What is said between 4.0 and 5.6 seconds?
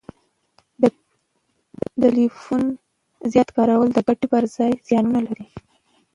ګټي پر ځای زیانونه لري